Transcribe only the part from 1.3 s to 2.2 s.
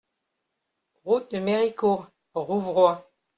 de Méricourt,